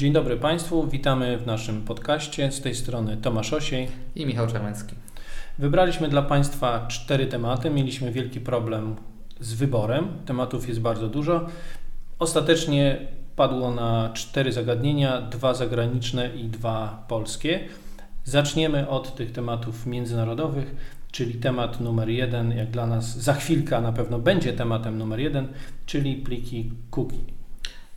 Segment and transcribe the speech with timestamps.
[0.00, 2.52] Dzień dobry Państwu, witamy w naszym podcaście.
[2.52, 4.94] Z tej strony Tomasz Osiej i Michał Czermęcki.
[5.58, 7.70] Wybraliśmy dla Państwa cztery tematy.
[7.70, 8.96] Mieliśmy wielki problem
[9.40, 10.08] z wyborem.
[10.26, 11.46] Tematów jest bardzo dużo.
[12.18, 12.98] Ostatecznie
[13.36, 17.60] padło na cztery zagadnienia, dwa zagraniczne i dwa polskie.
[18.24, 20.74] Zaczniemy od tych tematów międzynarodowych,
[21.10, 25.48] czyli temat numer jeden, jak dla nas za chwilkę na pewno będzie tematem numer jeden,
[25.86, 27.39] czyli pliki cookie.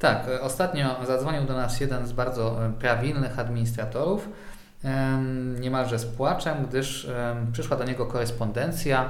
[0.03, 4.29] Tak, e, ostatnio zadzwonił do nas jeden z bardzo e, prawilnych administratorów,
[5.59, 7.07] niemalże z płaczem, gdyż
[7.53, 9.09] przyszła do niego korespondencja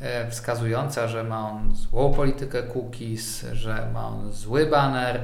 [0.00, 5.20] e, wskazująca, że ma on złą politykę cookies, że ma on zły baner,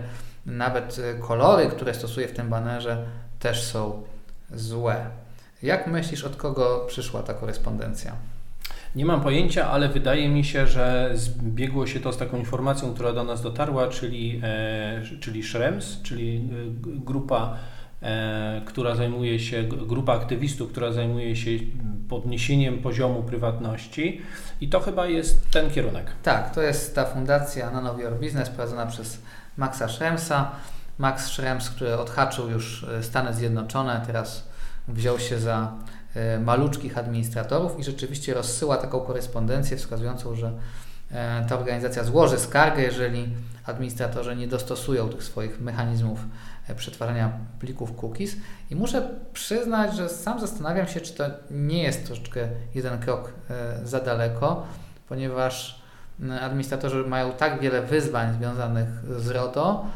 [0.47, 3.05] nawet kolory, które stosuje w tym banerze
[3.39, 4.03] też są
[4.51, 5.07] złe.
[5.63, 8.13] Jak myślisz, od kogo przyszła ta korespondencja?
[8.97, 13.13] Nie mam pojęcia, ale wydaje mi się, że zbiegło się to z taką informacją, która
[13.13, 16.41] do nas dotarła, czyli, e, czyli Schrems, czyli e,
[16.83, 17.57] grupa,
[18.03, 21.51] e, która zajmuje się, grupa aktywistów, która zajmuje się
[22.09, 24.23] podniesieniem poziomu prywatności
[24.61, 26.13] i to chyba jest ten kierunek.
[26.23, 29.23] Tak, to jest ta fundacja None of Your Business prowadzona przez
[29.57, 30.51] Maxa Schremsa.
[30.99, 34.49] Max Schrems, który odhaczył już Stany Zjednoczone, teraz
[34.89, 35.73] wziął się za
[36.41, 40.53] maluczkich administratorów i rzeczywiście rozsyła taką korespondencję wskazującą, że
[41.11, 43.29] e, ta organizacja złoży skargę, jeżeli
[43.65, 46.21] administratorzy nie dostosują tych swoich mechanizmów
[46.69, 48.37] e, przetwarzania plików cookies.
[48.71, 53.33] I muszę przyznać, że sam zastanawiam się, czy to nie jest troszeczkę jeden krok
[53.85, 54.67] za daleko,
[55.09, 55.83] ponieważ
[56.41, 59.87] administratorzy mają tak wiele wyzwań związanych z RODO,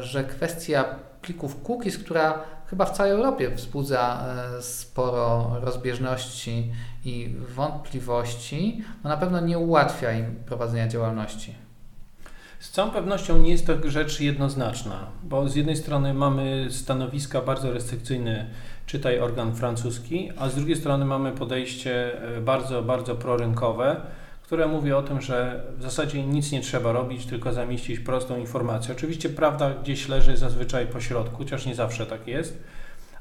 [0.00, 0.84] że kwestia
[1.22, 2.38] plików cookies, która
[2.70, 4.24] chyba w całej Europie wzbudza
[4.58, 6.72] e, sporo rozbieżności
[7.04, 11.54] i wątpliwości, no na pewno nie ułatwia im prowadzenia działalności.
[12.60, 17.72] Z całą pewnością nie jest to rzecz jednoznaczna, bo z jednej strony mamy stanowiska bardzo
[17.72, 18.46] restrykcyjne,
[18.86, 24.00] czytaj organ francuski, a z drugiej strony mamy podejście e, bardzo, bardzo prorynkowe,
[24.50, 28.94] które mówi o tym, że w zasadzie nic nie trzeba robić, tylko zamieścić prostą informację.
[28.94, 32.62] Oczywiście prawda gdzieś leży zazwyczaj po środku, chociaż nie zawsze tak jest,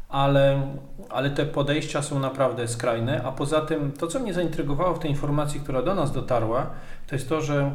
[0.08, 0.62] ale,
[1.10, 3.24] ale te podejścia są naprawdę skrajne.
[3.24, 6.70] A poza tym, to co mnie zaintrygowało w tej informacji, która do nas dotarła,
[7.08, 7.72] to jest to, że,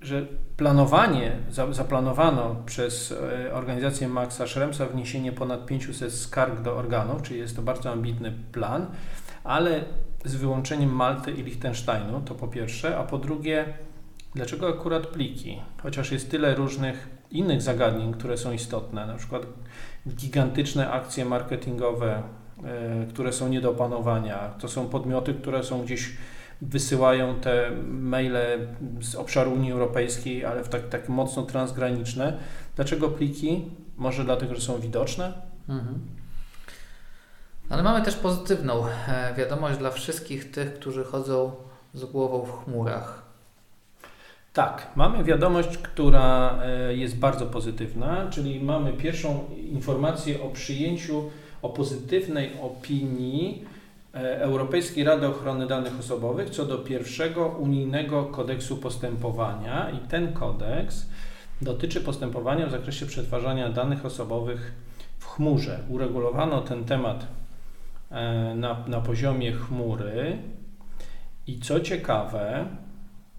[0.00, 1.36] że planowanie,
[1.70, 7.62] zaplanowano przez e, organizację Maxa Schremsa wniesienie ponad 500 skarg do organów, czyli jest to
[7.62, 8.86] bardzo ambitny plan,
[9.44, 9.84] ale
[10.26, 13.64] z wyłączeniem Malty i Liechtensteinu, to po pierwsze, a po drugie,
[14.34, 15.58] dlaczego akurat pliki?
[15.82, 19.46] Chociaż jest tyle różnych innych zagadnień, które są istotne, na przykład
[20.08, 22.22] gigantyczne akcje marketingowe,
[22.64, 24.38] e, które są nie do opanowania.
[24.38, 26.16] To są podmioty, które są gdzieś
[26.60, 28.68] wysyłają te maile
[29.00, 32.38] z obszaru Unii Europejskiej, ale w tak, tak mocno transgraniczne.
[32.76, 33.64] Dlaczego pliki?
[33.96, 35.32] Może dlatego, że są widoczne?
[35.68, 36.00] Mhm.
[37.70, 41.52] Ale mamy też pozytywną e, wiadomość dla wszystkich tych, którzy chodzą
[41.94, 43.22] z głową w chmurach.
[44.52, 51.30] Tak, mamy wiadomość, która e, jest bardzo pozytywna, czyli mamy pierwszą informację o przyjęciu,
[51.62, 53.64] o pozytywnej opinii
[54.14, 61.06] e, Europejskiej Rady Ochrony Danych Osobowych co do pierwszego unijnego kodeksu postępowania i ten kodeks
[61.62, 64.72] dotyczy postępowania w zakresie przetwarzania danych osobowych
[65.18, 65.80] w chmurze.
[65.88, 67.26] Uregulowano ten temat
[68.54, 70.38] na, na poziomie chmury.
[71.46, 72.66] I co ciekawe,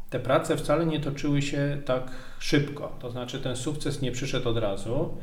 [0.10, 4.58] te prace wcale nie toczyły się tak szybko, to znaczy ten sukces nie przyszedł od
[4.58, 5.18] razu.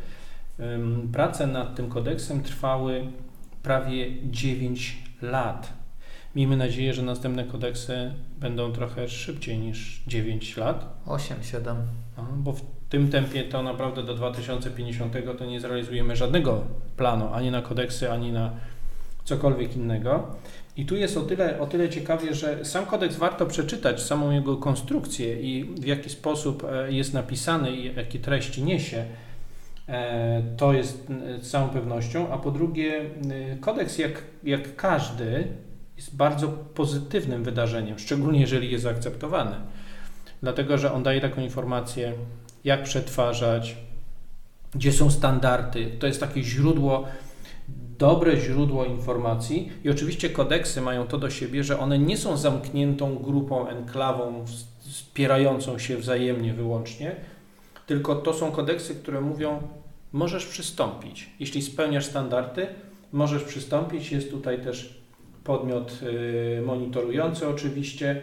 [1.12, 3.06] Prace nad tym kodeksem trwały
[3.62, 5.72] prawie 9 lat.
[6.36, 11.02] Miejmy nadzieję, że następne kodeksy będą trochę szybciej niż 9 lat.
[11.06, 11.74] 8-7.
[12.36, 16.64] Bo w tym tempie to naprawdę do 2050 to nie zrealizujemy żadnego
[16.96, 18.50] planu ani na kodeksy, ani na
[19.24, 20.26] cokolwiek innego.
[20.76, 24.56] I tu jest o tyle, o tyle ciekawie, że sam kodeks warto przeczytać, samą jego
[24.56, 29.04] konstrukcję i w jaki sposób e, jest napisany i jakie treści niesie.
[29.88, 31.06] E, to jest
[31.40, 32.32] z całą pewnością.
[32.32, 33.10] A po drugie,
[33.60, 35.48] kodeks, jak, jak każdy,
[35.96, 39.56] jest bardzo pozytywnym wydarzeniem, szczególnie jeżeli jest zaakceptowany.
[40.42, 42.12] Dlatego, że on daje taką informację,
[42.64, 43.76] jak przetwarzać,
[44.74, 45.90] gdzie są standardy.
[45.98, 47.04] To jest takie źródło
[47.98, 53.14] dobre źródło informacji i oczywiście kodeksy mają to do siebie, że one nie są zamkniętą
[53.14, 54.44] grupą, enklawą
[54.80, 57.16] wspierającą się wzajemnie wyłącznie,
[57.86, 59.62] tylko to są kodeksy, które mówią,
[60.12, 61.30] możesz przystąpić.
[61.40, 62.66] Jeśli spełniasz standardy,
[63.12, 64.12] możesz przystąpić.
[64.12, 65.04] Jest tutaj też
[65.44, 68.22] podmiot y, monitorujący oczywiście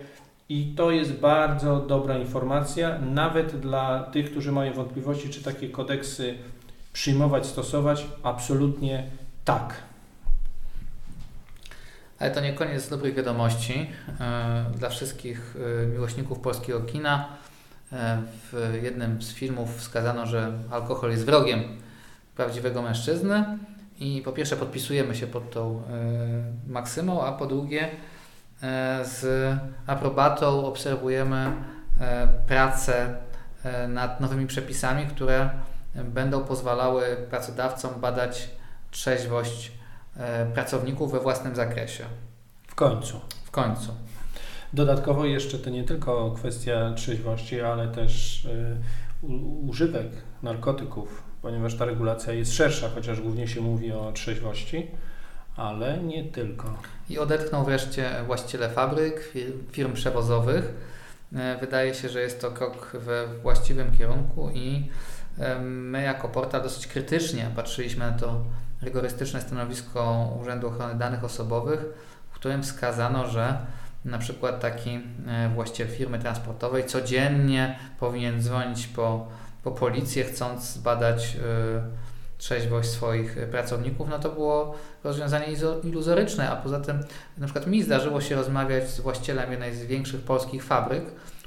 [0.50, 6.36] i to jest bardzo dobra informacja, nawet dla tych, którzy mają wątpliwości, czy takie kodeksy
[6.94, 8.06] przyjmować, stosować?
[8.24, 9.08] Absolutnie
[9.46, 9.74] tak.
[12.22, 13.90] Ale to nie koniec dobrych wiadomości
[14.20, 17.28] e, dla wszystkich e, miłośników polskiego kina.
[17.94, 18.22] E,
[18.52, 21.64] w jednym z filmów wskazano, że alkohol jest wrogiem
[22.36, 23.58] prawdziwego mężczyzny
[24.00, 25.84] i po pierwsze podpisujemy się pod tą
[26.68, 27.90] maksymą, a po drugie
[29.04, 29.26] z
[29.88, 31.52] aprobatą obserwujemy
[32.48, 33.16] pracę
[33.88, 35.50] nad nowymi przepisami, które
[35.96, 38.50] będą pozwalały pracodawcom badać
[38.92, 39.72] trzeźwość
[40.18, 42.04] E, pracowników we własnym zakresie.
[42.68, 43.20] W końcu.
[43.44, 43.92] W końcu.
[44.74, 49.28] Dodatkowo jeszcze to nie tylko kwestia trzeźwości, ale też e,
[49.68, 50.08] używek
[50.44, 54.88] narkotyków, ponieważ ta regulacja jest szersza, chociaż głównie się mówi o trzeźwości,
[55.56, 56.74] ale nie tylko.
[57.10, 59.34] I odetchnął wreszcie właściciele fabryk,
[59.72, 60.74] firm przewozowych.
[61.36, 64.90] E, wydaje się, że jest to krok we właściwym kierunku i
[65.62, 68.44] my jako portal dosyć krytycznie patrzyliśmy na to
[68.82, 71.80] rygorystyczne stanowisko Urzędu Ochrony Danych Osobowych,
[72.32, 73.58] w którym wskazano, że
[74.06, 74.90] na przykład taki
[75.28, 79.28] e, właściciel firmy transportowej codziennie powinien dzwonić po,
[79.64, 81.40] po policję, chcąc zbadać y,
[82.38, 85.48] trzeźwość swoich pracowników, no to było rozwiązanie
[85.84, 87.04] iluzoryczne, a poza tym
[87.38, 91.04] na przykład mi zdarzyło się rozmawiać z właścicielem jednej z większych polskich fabryk,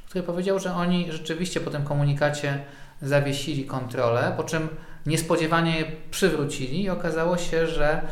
[0.08, 2.64] który powiedział, że oni rzeczywiście po tym komunikacie
[3.02, 4.68] zawiesili kontrolę, po czym
[5.06, 8.02] niespodziewanie je przywrócili i okazało się, że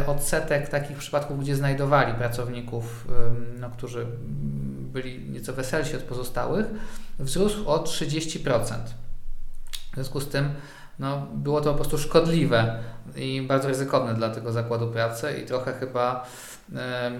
[0.00, 3.08] y, odsetek takich przypadków, gdzie znajdowali pracowników,
[3.60, 4.06] no, którzy
[4.92, 6.66] byli nieco weselsi od pozostałych,
[7.18, 8.74] wzrósł o 30%.
[9.92, 10.48] W związku z tym
[10.98, 12.78] no, było to po prostu szkodliwe
[13.16, 16.26] i bardzo ryzykowne dla tego zakładu pracy i trochę chyba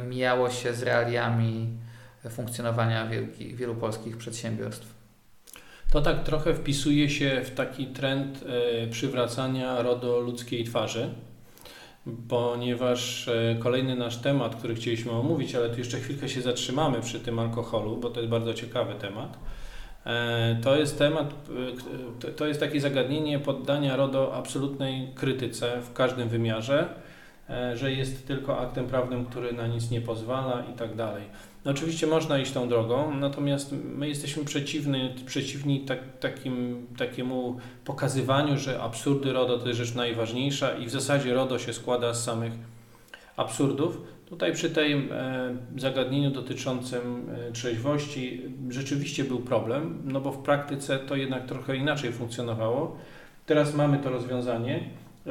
[0.09, 1.79] mijało się z realiami
[2.31, 5.04] funkcjonowania wielki, wielu polskich przedsiębiorstw.
[5.95, 8.45] To tak trochę wpisuje się w taki trend
[8.83, 11.09] e, przywracania RODO ludzkiej twarzy,
[12.29, 17.21] ponieważ e, kolejny nasz temat, który chcieliśmy omówić, ale tu jeszcze chwilkę się zatrzymamy przy
[17.21, 19.39] tym alkoholu, bo to jest bardzo ciekawy temat.
[20.07, 21.35] E, to jest temat,
[22.37, 26.89] to jest takie zagadnienie poddania RODO absolutnej krytyce w każdym wymiarze,
[27.75, 31.23] że jest tylko aktem prawnym, który na nic nie pozwala i tak dalej.
[31.65, 38.83] Oczywiście można iść tą drogą, natomiast my jesteśmy przeciwny, przeciwni tak, takim, takiemu pokazywaniu, że
[38.83, 42.53] absurdy RODO to jest rzecz najważniejsza i w zasadzie RODO się składa z samych
[43.37, 44.01] absurdów.
[44.27, 51.17] Tutaj przy e, zagadnieniu dotyczącym e, trzeźwości rzeczywiście był problem, no bo w praktyce to
[51.17, 52.97] jednak trochę inaczej funkcjonowało.
[53.47, 54.81] Teraz mamy to rozwiązanie.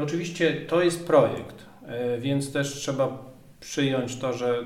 [0.04, 4.66] Oczywiście to jest projekt, e, więc też trzeba przyjąć to, że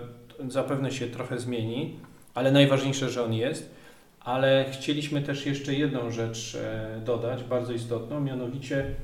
[0.49, 1.99] zapewne się trochę zmieni,
[2.33, 3.77] ale najważniejsze, że on jest.
[4.19, 8.95] Ale chcieliśmy też jeszcze jedną rzecz e, dodać, bardzo istotną, mianowicie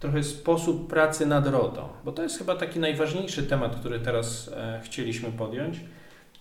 [0.00, 4.80] trochę sposób pracy nad RODO, bo to jest chyba taki najważniejszy temat, który teraz e,
[4.84, 5.80] chcieliśmy podjąć.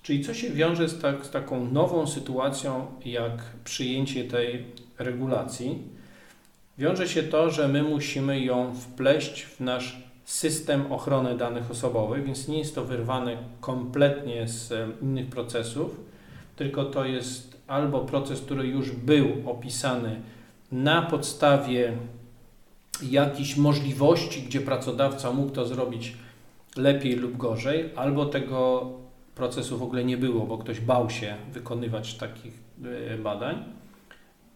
[0.03, 3.31] Czyli co się wiąże z, tak, z taką nową sytuacją, jak
[3.63, 4.65] przyjęcie tej
[5.00, 5.83] regulacji?
[6.77, 12.48] Wiąże się to, że my musimy ją wpleść w nasz system ochrony danych osobowych, więc
[12.48, 16.00] nie jest to wyrwane kompletnie z innych procesów,
[16.56, 20.22] tylko to jest albo proces, który już był opisany
[20.72, 21.94] na podstawie
[23.04, 26.17] jakichś możliwości, gdzie pracodawca mógł to zrobić
[26.75, 28.89] lepiej lub gorzej, albo tego
[29.36, 32.53] procesu w ogóle nie było, bo ktoś bał się wykonywać takich
[33.13, 33.63] e, badań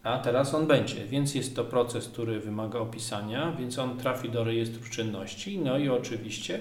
[0.02, 4.44] a teraz on będzie, więc jest to proces, który wymaga opisania, więc on trafi do
[4.44, 6.60] rejestru czynności, no i oczywiście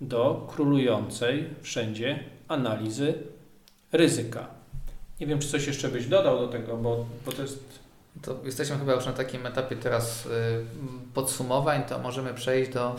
[0.00, 3.14] do królującej wszędzie analizy
[3.92, 4.46] ryzyka.
[5.20, 7.82] Nie wiem, czy coś jeszcze byś dodał do tego, bo, bo to jest.
[8.22, 10.30] To jesteśmy chyba już na takim etapie teraz y,
[11.14, 12.96] podsumowań, to możemy przejść do,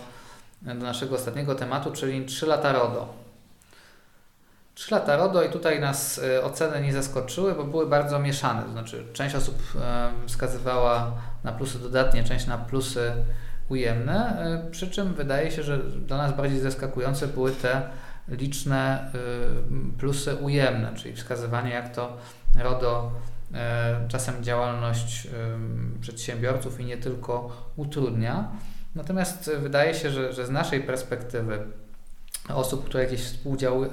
[0.62, 3.23] do naszego ostatniego tematu, czyli 3 lata RODO.
[4.76, 8.72] 3 lata RODO i tutaj nas e, oceny nie zaskoczyły, bo były bardzo mieszane.
[8.72, 11.12] Znaczy, część osób e, wskazywała
[11.44, 13.12] na plusy dodatnie, część na plusy
[13.70, 17.82] ujemne, e, przy czym wydaje się, że dla nas bardziej zaskakujące były te
[18.28, 19.12] liczne
[19.98, 22.18] plusy ujemne, czyli wskazywanie, jak to
[22.56, 23.12] RODO
[24.08, 25.28] czasem działalność
[26.02, 28.52] przedsiębiorców i nie tylko utrudnia.
[28.96, 31.60] Natomiast wydaje się, że, że z naszej perspektywy
[32.50, 33.22] osób, które jakieś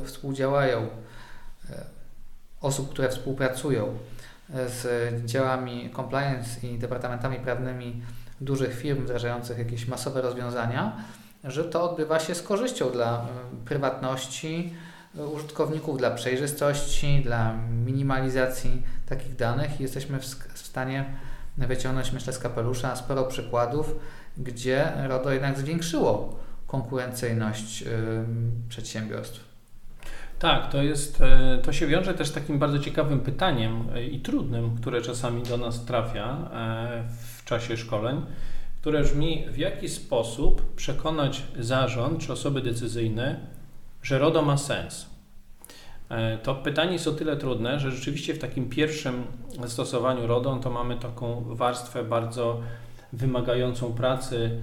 [0.05, 0.89] współdziałają,
[1.71, 1.85] e,
[2.61, 3.99] osób, które współpracują
[4.55, 4.87] e, z
[5.27, 8.03] działami compliance i departamentami prawnymi
[8.41, 11.05] dużych firm wdrażających jakieś masowe rozwiązania,
[11.45, 13.27] że to odbywa się z korzyścią dla e,
[13.65, 14.75] prywatności
[15.35, 17.53] użytkowników, dla przejrzystości, dla
[17.85, 19.81] minimalizacji takich danych.
[19.81, 20.21] I jesteśmy
[20.55, 21.05] w stanie
[21.57, 23.95] wyciągnąć, myślę, z kapelusza sporo przykładów,
[24.37, 26.40] gdzie RODO jednak zwiększyło
[26.71, 27.85] konkurencyjność
[28.69, 29.51] przedsiębiorstw.
[30.41, 34.21] Tak, to jest, e, to się wiąże też z takim bardzo ciekawym pytaniem e, i
[34.21, 37.05] trudnym, które czasami do nas trafia e,
[37.37, 38.23] w czasie szkoleń,
[38.81, 43.41] które brzmi, w jaki sposób przekonać zarząd czy osoby decyzyjne,
[44.03, 45.11] że RODO ma sens.
[46.43, 49.25] To pytanie jest o tyle trudne, że rzeczywiście w takim pierwszym
[49.67, 52.61] stosowaniu RODO to mamy taką warstwę bardzo
[53.13, 54.63] wymagającą pracy,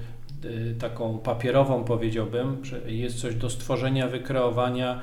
[0.79, 5.01] taką papierową powiedziałbym, że jest coś do stworzenia, wykreowania,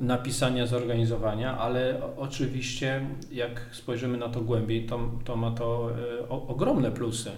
[0.00, 5.90] napisania, zorganizowania, ale oczywiście jak spojrzymy na to głębiej, to, to ma to
[6.22, 7.30] e, o, ogromne plusy.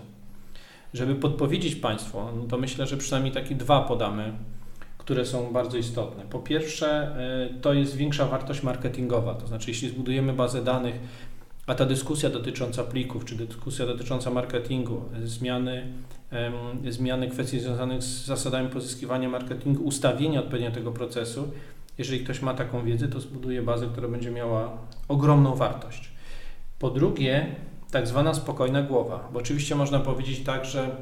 [0.95, 4.33] Żeby podpowiedzieć Państwu, no to myślę, że przynajmniej takie dwa podamy,
[4.99, 6.25] które są bardzo istotne.
[6.31, 7.17] Po pierwsze,
[7.51, 10.95] e, to jest większa wartość marketingowa, to znaczy jeśli zbudujemy bazę danych,
[11.67, 15.87] a ta dyskusja dotycząca plików, czy dyskusja dotycząca marketingu, zmiany,
[16.89, 21.49] zmiany kwestii związanych z zasadami pozyskiwania marketingu, ustawienia odpowiednio tego procesu,
[21.99, 24.79] jeżeli ktoś ma taką wiedzę, to zbuduje bazę, która będzie miała
[25.09, 26.13] ogromną wartość.
[26.79, 27.47] Po drugie,
[27.91, 30.97] tak zwana spokojna głowa, bo oczywiście można powiedzieć tak, że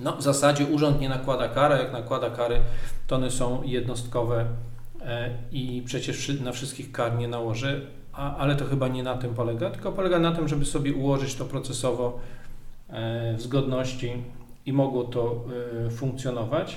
[0.00, 2.60] no, w zasadzie urząd nie nakłada kary, jak nakłada kary,
[3.06, 4.46] to one są jednostkowe
[5.00, 9.34] e, i przecież na wszystkich kar nie nałoży, a, ale to chyba nie na tym
[9.34, 12.20] polega, tylko polega na tym, żeby sobie ułożyć to procesowo
[12.88, 14.12] e, w zgodności
[14.66, 15.44] i mogło to
[15.86, 16.76] e, funkcjonować.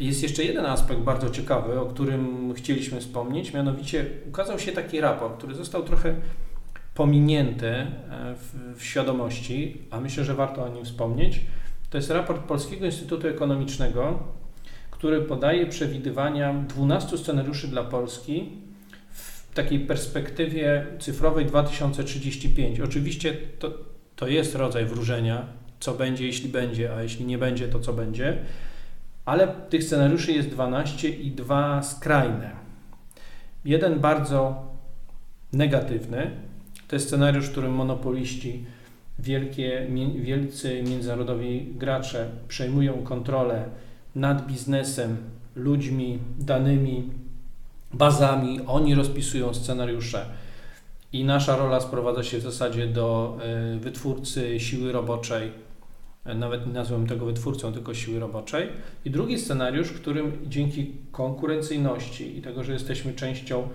[0.00, 5.38] Jest jeszcze jeden aspekt bardzo ciekawy, o którym chcieliśmy wspomnieć, mianowicie ukazał się taki raport,
[5.38, 6.14] który został trochę
[6.94, 7.86] pominięty e,
[8.34, 11.40] w, w świadomości, a myślę, że warto o nim wspomnieć.
[11.90, 14.18] To jest raport Polskiego Instytutu Ekonomicznego,
[14.90, 18.67] który podaje przewidywania 12 scenariuszy dla Polski
[19.54, 22.80] takiej perspektywie cyfrowej 2035.
[22.80, 23.70] Oczywiście to,
[24.16, 25.46] to jest rodzaj wróżenia,
[25.80, 28.38] co będzie, jeśli będzie, a jeśli nie będzie, to co będzie
[29.28, 32.50] ale tych scenariuszy jest 12 i dwa skrajne.
[33.64, 34.66] Jeden bardzo
[35.52, 36.30] negatywny,
[36.88, 38.64] to jest scenariusz, w którym monopoliści,
[39.18, 39.86] wielkie,
[40.16, 43.64] wielcy międzynarodowi gracze przejmują kontrolę
[44.14, 45.16] nad biznesem,
[45.56, 47.10] ludźmi, danymi,
[47.92, 50.26] bazami, oni rozpisują scenariusze
[51.12, 55.52] i nasza rola sprowadza się w zasadzie do e, wytwórcy siły roboczej,
[56.34, 58.68] nawet nie nazwę tego wytwórcą, tylko siły roboczej.
[59.04, 63.68] I drugi scenariusz, w którym dzięki konkurencyjności i tego, że jesteśmy częścią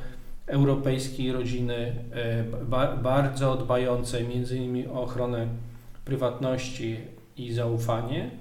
[0.48, 5.48] europejskiej rodziny, e, bardzo dbającej między innymi o ochronę
[6.06, 6.98] prywatności
[7.38, 8.32] i zaufanie,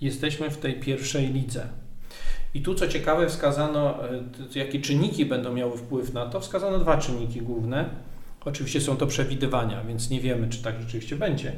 [0.00, 1.68] jesteśmy w tej pierwszej lidze.
[2.56, 4.04] I tu, co ciekawe, wskazano,
[4.54, 6.40] e, jakie czynniki będą miały wpływ na to.
[6.40, 7.88] Wskazano dwa czynniki główne.
[8.44, 11.52] Oczywiście są to przewidywania, więc nie wiemy, czy tak rzeczywiście będzie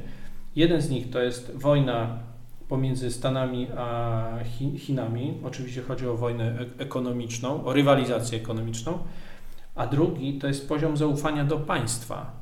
[0.56, 2.18] Jeden z nich to jest wojna
[2.68, 4.24] pomiędzy Stanami a
[4.78, 5.34] Chinami.
[5.44, 8.98] Oczywiście chodzi o wojnę ekonomiczną, o rywalizację ekonomiczną.
[9.74, 12.32] A drugi to jest poziom zaufania do państwa.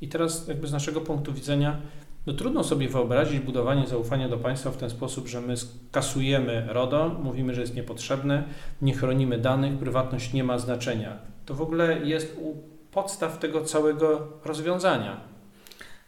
[0.00, 1.80] I teraz, jakby z naszego punktu widzenia,
[2.26, 5.54] no trudno sobie wyobrazić budowanie zaufania do państwa w ten sposób, że my
[5.92, 8.44] kasujemy RODO, mówimy, że jest niepotrzebne,
[8.82, 11.16] nie chronimy danych, prywatność nie ma znaczenia.
[11.46, 12.56] To w ogóle jest u
[12.92, 15.20] podstaw tego całego rozwiązania.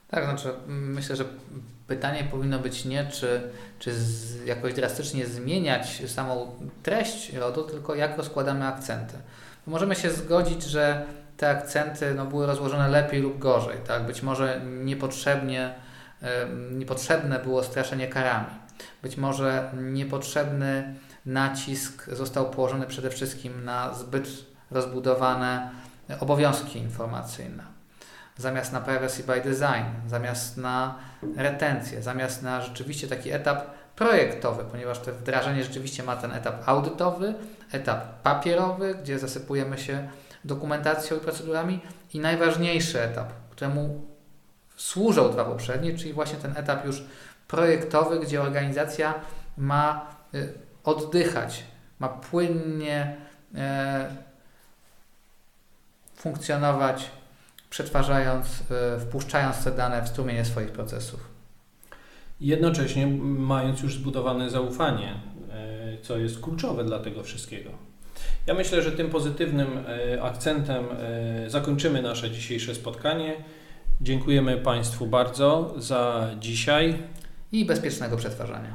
[0.08, 1.24] Tak, znaczy myślę, że
[1.86, 3.40] pytanie powinno być nie, czy,
[3.78, 6.46] czy z, jakoś drastycznie zmieniać samą
[6.82, 9.14] treść RODO, tylko jak rozkładamy akcenty.
[9.66, 11.06] Możemy się zgodzić, że
[11.36, 13.76] te akcenty no, były rozłożone lepiej lub gorzej.
[13.86, 14.06] Tak?
[14.06, 15.74] Być może niepotrzebnie,
[16.70, 18.46] niepotrzebne było straszenie karami.
[19.02, 20.94] Być może niepotrzebny
[21.26, 24.28] nacisk został położony przede wszystkim na zbyt
[24.70, 25.70] rozbudowane
[26.20, 27.74] obowiązki informacyjne
[28.38, 30.98] zamiast na privacy by design, zamiast na
[31.36, 37.34] retencję, zamiast na rzeczywiście taki etap projektowy, ponieważ to wdrażanie rzeczywiście ma ten etap audytowy,
[37.72, 40.08] etap papierowy, gdzie zasypujemy się
[40.44, 41.80] dokumentacją i procedurami
[42.14, 44.13] i najważniejszy etap, któremu
[44.76, 47.04] służą dwa poprzednie, czyli właśnie ten etap już
[47.48, 49.14] projektowy, gdzie organizacja
[49.56, 50.54] ma y,
[50.84, 51.64] oddychać,
[51.98, 53.16] ma płynnie
[53.54, 54.16] e,
[56.16, 57.10] funkcjonować
[57.70, 61.20] przetwarzając, e, wpuszczając te dane w strumienie swoich procesów.
[62.40, 65.14] Jednocześnie mając już zbudowane zaufanie,
[65.50, 67.70] e, co jest kluczowe dla tego wszystkiego.
[68.46, 69.68] Ja myślę, że tym pozytywnym
[70.22, 70.84] akcentem
[71.48, 73.36] zakończymy nasze dzisiejsze spotkanie.
[74.00, 76.98] Dziękujemy Państwu bardzo za dzisiaj.
[77.52, 78.74] I bezpiecznego przetwarzania.